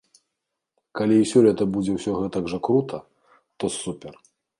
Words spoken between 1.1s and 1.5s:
і